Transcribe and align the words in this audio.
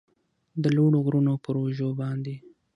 د 0.61 0.63
لوړو 0.75 0.99
غرونو 1.05 1.33
پراوږو 1.43 1.89
باندې 2.01 2.35